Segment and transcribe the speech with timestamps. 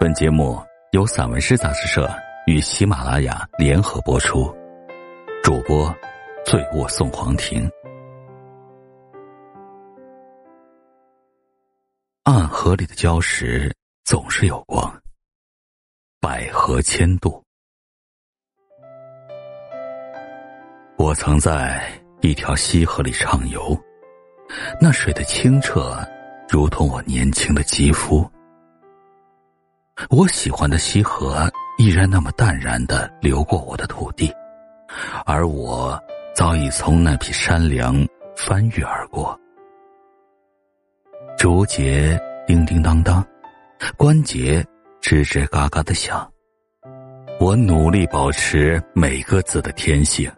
[0.00, 0.62] 本节目
[0.92, 2.08] 由散文诗杂志社
[2.46, 4.44] 与喜马拉雅联合播出，
[5.42, 5.92] 主播
[6.46, 7.68] 醉卧送黄庭。
[12.22, 13.74] 暗河里的礁石
[14.04, 14.96] 总是有光，
[16.20, 17.42] 百合千度。
[20.96, 21.90] 我曾在
[22.20, 23.76] 一条溪河里畅游，
[24.80, 25.98] 那水的清澈，
[26.48, 28.24] 如同我年轻的肌肤。
[30.10, 34.32] 我喜欢的溪河依然那么淡然的流过我的土地，
[35.26, 36.00] 而我
[36.34, 39.38] 早已从那匹山梁翻越而过。
[41.36, 43.24] 竹节叮叮当当，
[43.96, 44.64] 关节
[45.02, 46.28] 吱吱嘎嘎的响。
[47.40, 50.30] 我努力保持每个字的天性，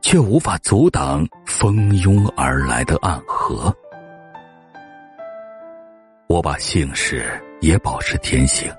[0.00, 3.74] 却无法阻挡蜂拥而来的暗河。
[6.28, 7.24] 我把姓氏
[7.60, 8.70] 也保持天性，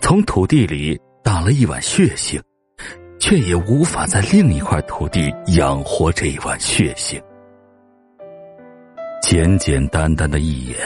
[0.00, 2.42] 从土地里打了一碗血性，
[3.18, 7.22] 却也无法在另一块土地养活这一碗血性。
[9.22, 10.76] 简简单单的一眼，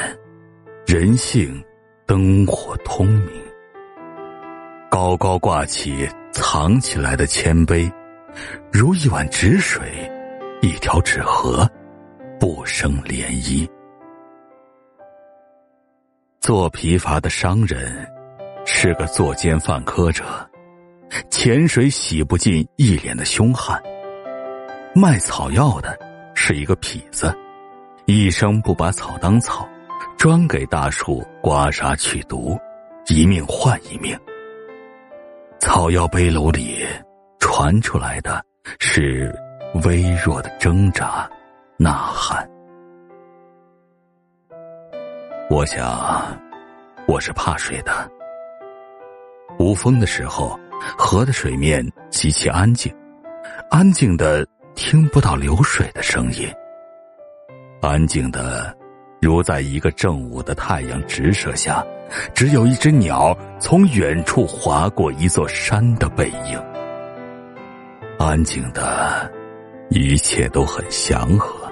[0.86, 1.62] 人性
[2.06, 3.30] 灯火通明。
[4.90, 7.90] 高高挂起藏起来的谦卑，
[8.72, 10.10] 如一碗止水，
[10.62, 11.68] 一条纸河，
[12.40, 13.68] 不生涟漪。
[16.40, 18.08] 做疲乏的商人，
[18.70, 20.24] 是个作奸犯科者，
[21.30, 23.82] 潜水洗不尽一脸的凶悍。
[24.94, 25.98] 卖草药的，
[26.34, 27.34] 是一个痞子。
[28.04, 29.66] 一生不把草当草，
[30.18, 32.56] 专给大树刮痧去毒，
[33.08, 34.16] 一命换一命。
[35.58, 36.86] 草药背篓里
[37.40, 38.44] 传出来的
[38.78, 39.34] 是
[39.86, 41.28] 微弱的挣扎、
[41.78, 42.48] 呐喊。
[45.50, 46.38] 我想，
[47.08, 48.08] 我是怕水的。
[49.58, 50.58] 无风的时候，
[50.96, 52.94] 河的水面极其安静，
[53.70, 56.48] 安静的听不到流水的声音。
[57.80, 58.72] 安静的，
[59.20, 61.84] 如在一个正午的太阳直射下，
[62.34, 66.60] 只有一只鸟从远处划过一座山的背影。
[68.18, 69.30] 安静的，
[69.90, 71.68] 一切都很祥和。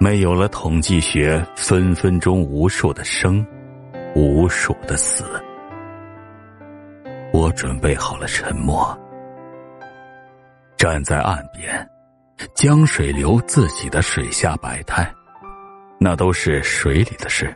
[0.00, 3.46] 没有了统计学分分钟无数的生，
[4.14, 5.24] 无数的死。
[7.44, 8.98] 我准备好了沉默，
[10.78, 11.86] 站在岸边。
[12.54, 15.12] 江水流自己的水下百态，
[16.00, 17.54] 那都是水里的事，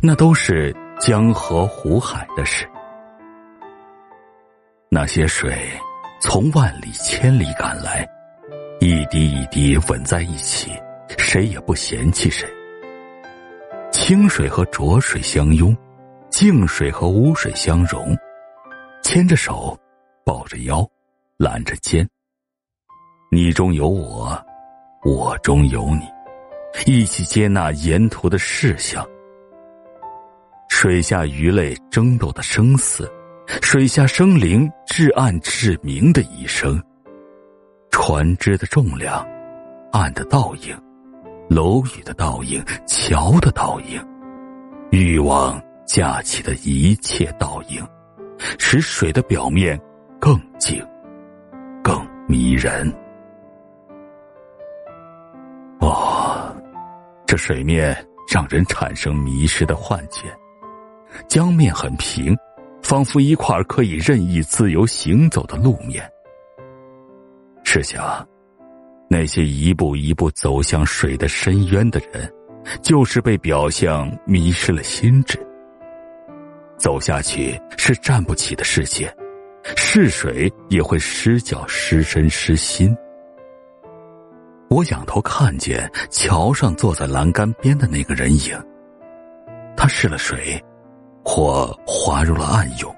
[0.00, 2.64] 那都是江河湖海的事。
[4.88, 5.68] 那些水
[6.20, 8.08] 从万里千里赶来，
[8.78, 10.70] 一滴一滴吻在一起，
[11.18, 12.48] 谁也不嫌弃谁。
[13.90, 15.76] 清水和浊水相拥，
[16.30, 18.16] 静水和污水相融，
[19.10, 19.74] 牵着手，
[20.22, 20.86] 抱着腰，
[21.38, 22.06] 揽着肩。
[23.32, 24.38] 你中有我，
[25.02, 26.02] 我中有你，
[26.84, 29.02] 一起接纳沿途的事项。
[30.68, 33.10] 水下鱼类争斗的生死，
[33.62, 36.78] 水下生灵至暗至明的一生。
[37.90, 39.26] 船只的重量，
[39.90, 40.78] 岸的倒影，
[41.48, 44.06] 楼宇的倒影，桥的倒影，
[44.90, 47.82] 欲望架起的一切倒影，
[48.58, 49.80] 使水的表面
[50.20, 50.84] 更静，
[51.82, 52.92] 更迷人。
[55.80, 56.54] 哦，
[57.26, 57.96] 这水面
[58.32, 60.26] 让人产生迷失的幻觉。
[61.26, 62.36] 江面很平，
[62.82, 66.06] 仿佛一块可以任意自由行走的路面。
[67.64, 68.26] 试想，
[69.08, 72.30] 那些一步一步走向水的深渊的人，
[72.82, 75.38] 就是被表象迷失了心智。
[76.88, 79.14] 走下去是站不起的世界，
[79.76, 82.96] 试水也会失脚失身失心。
[84.70, 88.58] 我仰头看见桥上坐在栏杆边的那个人影，
[89.76, 90.58] 他试了水，
[91.22, 92.90] 或滑入了暗涌。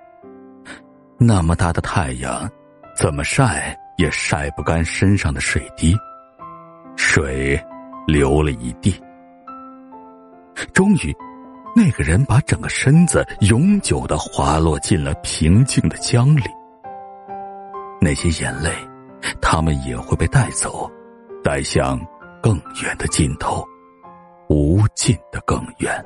[1.18, 2.48] 那么大的太阳，
[2.94, 5.96] 怎么晒也晒不干身上的水滴，
[6.96, 7.60] 水
[8.06, 8.94] 流了一地。
[10.72, 11.12] 终于，
[11.74, 16.42] 那个人把整个身子永久的滑落进了平静的江里。
[18.00, 18.70] 那些眼泪，
[19.40, 20.90] 他们也会被带走。
[21.42, 21.98] 带向
[22.42, 23.64] 更远的尽头，
[24.50, 26.04] 无尽的更远。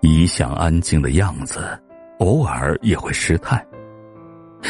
[0.00, 1.80] 一向安静的样子，
[2.18, 3.64] 偶尔也会失态。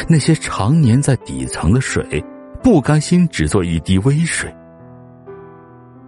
[0.07, 2.23] 那些常年在底层的水，
[2.61, 4.55] 不甘心只做一滴微水。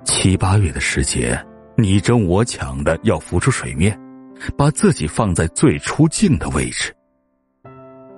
[0.10, 1.40] 七八月的时节，
[1.78, 3.96] 你争我抢的要浮出水面，
[4.58, 6.92] 把自己放在最出镜的位置。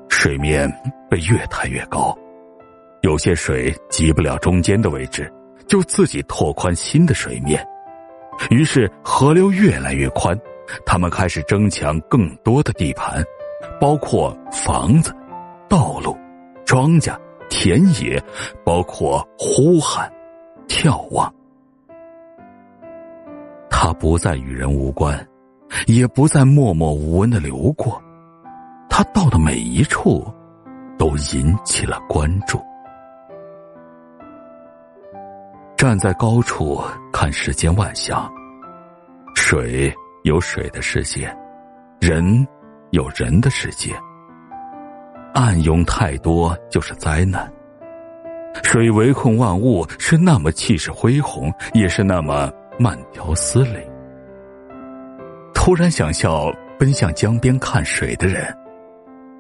[0.08, 0.72] 水面
[1.10, 2.18] 被越抬越高，
[3.02, 5.30] 有些水挤不了中间的位置，
[5.68, 7.62] 就自己拓宽新的水面。
[8.50, 10.36] 于是河流越来越宽，
[10.86, 13.22] 他们开始争抢更多的地盘，
[13.82, 15.14] 包括房子、
[15.68, 16.18] 道路、
[16.66, 17.14] 庄稼、
[17.50, 18.18] 田野，
[18.64, 20.10] 包括呼喊、
[20.70, 21.32] 眺望。
[23.84, 25.28] 他不再与人无关，
[25.88, 28.00] 也不再默默无闻的流过，
[28.88, 30.24] 他到的每一处，
[31.00, 32.62] 都引起了关注。
[35.76, 36.80] 站在高处
[37.12, 38.32] 看世间万象，
[39.34, 39.92] 水
[40.26, 41.36] 有水的世界，
[42.00, 42.48] 人
[42.92, 43.96] 有人的世界。
[45.34, 47.52] 暗涌太多就是灾难。
[48.62, 52.48] 水围困万物，是那么气势恢宏，也是那么
[52.80, 53.80] 慢条斯理。
[55.54, 58.44] 突然想笑，奔向江边看水的人，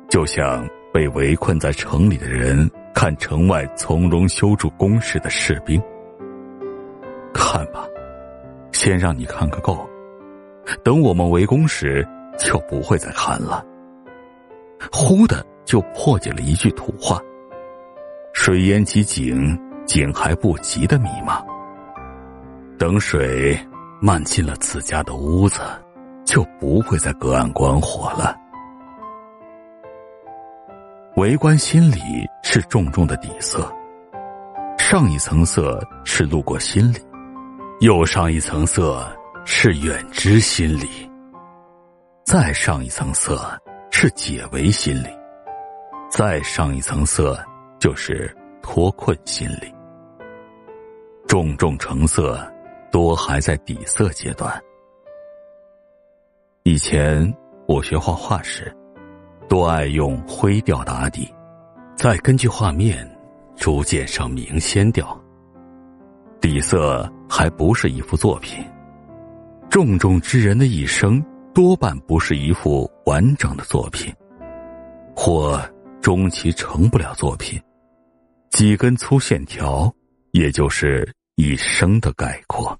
[0.10, 5.82] 就像被围困在城里的人看城外从容修筑工事的士兵。
[7.34, 7.88] 看吧，
[8.72, 9.90] 先让你看个够，
[10.84, 12.08] 等我们围攻时
[12.38, 13.66] 就不会再看了。
[14.92, 17.20] 忽的就破解了一句土话
[18.34, 21.44] ：“水淹其井，井还不及”的迷茫。
[22.82, 23.56] 等水
[24.02, 25.62] 漫进了自家的屋子，
[26.26, 28.36] 就不会再隔岸观火了。
[31.16, 32.00] 围观心理
[32.42, 33.72] 是重重的底色，
[34.80, 36.98] 上一层色是路过心里。
[37.82, 39.08] 又上一层色
[39.46, 40.88] 是远知心理，
[42.26, 43.56] 再上一层色
[43.92, 45.10] 是解围心理，
[46.10, 47.40] 再上一层色
[47.78, 49.72] 就是脱困心理。
[51.28, 52.44] 重重成色，
[52.92, 54.62] 多还在底色阶段。
[56.64, 57.34] 以前
[57.68, 58.76] 我学画画时，
[59.48, 61.34] 多爱用灰调打底，
[61.96, 63.10] 再根据画面
[63.56, 65.20] 逐渐上明鲜调。
[66.40, 68.64] 底色还不是一幅作品，
[69.70, 71.24] 重重之人的一生
[71.54, 74.14] 多半不是一幅完整的作品，
[75.16, 75.62] 或
[76.02, 77.62] 终其成不了作品，
[78.50, 79.94] 几根粗线条，
[80.32, 82.78] 也就是一生的概括。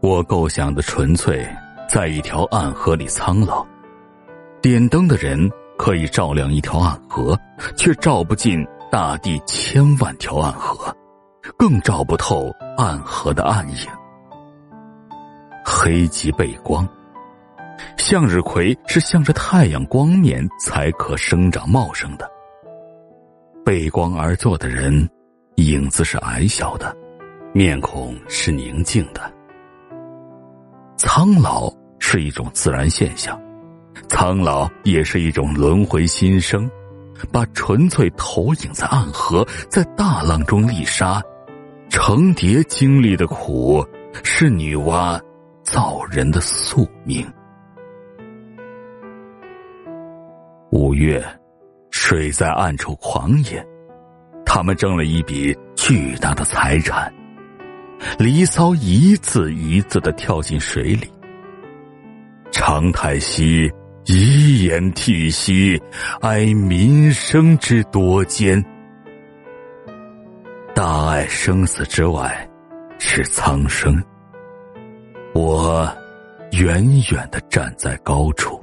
[0.00, 1.46] 我构想的纯粹，
[1.88, 3.66] 在一条暗河里苍老，
[4.62, 7.38] 点灯的人可以照亮一条暗河，
[7.76, 8.66] 却照不进。
[8.88, 10.96] 大地千万条暗河，
[11.58, 13.76] 更照不透暗河的暗影。
[15.64, 16.88] 黑即背光，
[17.98, 22.30] 向日葵是向着太阳光面才可生长茂盛的。
[23.64, 25.06] 背光而坐的人，
[25.56, 26.96] 影子是矮小的，
[27.52, 29.20] 面孔是宁静的。
[30.96, 33.40] 苍老是一种自然现象，
[34.08, 36.68] 苍老也是一种轮回新生。
[37.32, 41.18] 把纯粹投影在暗河，在大浪中丽沙，
[41.88, 43.82] 成蝶经历的苦，
[44.22, 45.18] 是女娲
[45.62, 47.26] 造人的宿命。
[50.70, 51.24] 五月，
[51.90, 53.66] 水在暗处狂野，
[54.44, 57.10] 他们挣了一笔巨大的财产。
[58.18, 61.10] 离骚一字一字的跳进水里，
[62.50, 63.70] 长太息。
[64.08, 65.82] 遗言涕兮，
[66.20, 68.64] 哀民生之多艰。
[70.72, 72.48] 大爱生死之外，
[73.00, 74.00] 是苍生。
[75.34, 75.92] 我
[76.52, 78.62] 远远的站在高处。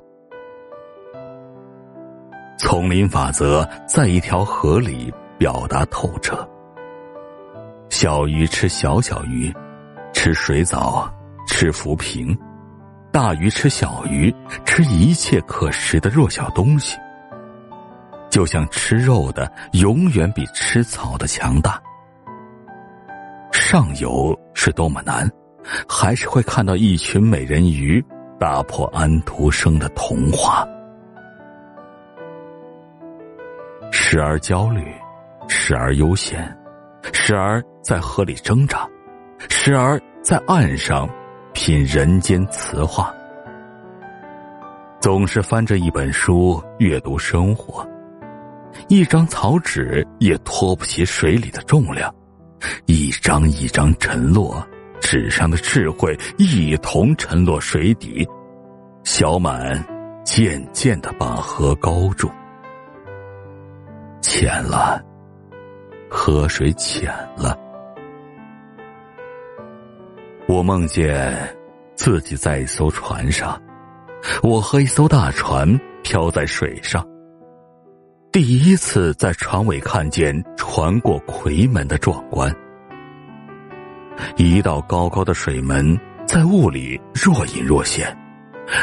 [2.57, 6.47] 丛林法则在一条河里表达透彻。
[8.03, 9.49] 小鱼吃小小鱼，
[10.11, 11.09] 吃水藻，
[11.47, 12.37] 吃浮萍。
[13.13, 14.29] 大鱼吃小鱼，
[14.65, 16.97] 吃一切可食的弱小东西，
[18.29, 21.81] 就像吃肉的永远比吃草的强大。
[23.53, 25.25] 上游是多么难，
[25.87, 28.03] 还是会看到一群美人鱼
[28.37, 30.67] 打破安徒生的童话。
[33.93, 34.93] 时而焦虑，
[35.47, 36.53] 时而悠闲，
[37.11, 38.87] 时而在河里挣扎，
[39.49, 41.09] 时而在岸上。
[41.55, 43.13] 品人间词话，
[44.99, 47.87] 总是翻着一本书阅读生活，
[48.87, 52.11] 一张草纸也托不起水里的重量，
[52.87, 54.67] 一张一张沉落，
[54.99, 58.27] 纸上的智慧一同沉落水底，
[59.03, 59.85] 小满
[60.25, 62.31] 渐渐的把河高住，
[64.21, 64.99] 浅了，
[66.15, 67.57] 河水浅了。
[70.47, 71.35] 我梦见
[71.95, 73.59] 自己在一艘船上，
[74.43, 75.67] 我和一艘大船
[76.03, 77.03] 漂在水上。
[78.31, 82.55] 第一次在船尾看见船过夔门的壮观，
[84.37, 88.15] 一道高高的水门在雾里若隐若现，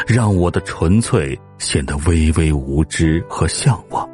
[0.05, 4.07] 让我的纯粹显得微微无知和向往。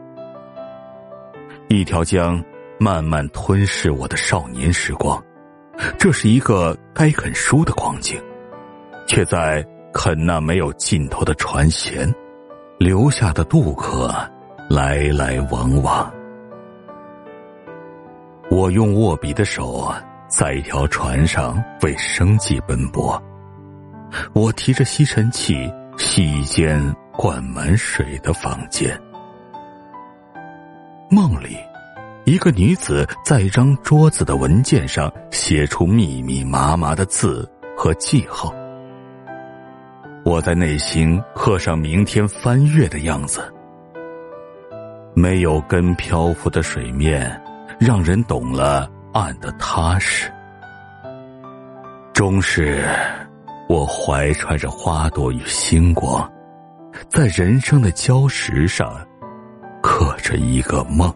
[1.67, 2.41] 一条江
[2.79, 5.21] 慢慢吞噬我的少年时光。
[5.97, 8.19] 这是一个该啃书的光景，
[9.07, 12.11] 却在啃那没有尽头的船舷，
[12.79, 14.13] 留下的渡客
[14.69, 16.11] 来来往往。
[18.49, 23.21] 我用握笔的手啊在一条船上为生计奔波，
[24.33, 26.81] 我提着吸尘器洗一间
[27.11, 28.99] 灌满水的房间。
[31.11, 31.57] 梦里。
[32.27, 38.53] 一个女子在一张桌子的文件上写出密密麻麻的字和记号，
[40.25, 43.41] 我在内心刻上明天翻阅的样子。
[45.15, 47.41] 没有根漂浮的水面，
[47.79, 50.29] 让人懂了岸的踏实。
[52.11, 52.83] 终是，
[53.69, 56.29] 我怀揣着花朵与星光，
[57.07, 58.93] 在人生的礁石上
[59.81, 61.09] 刻着一个梦。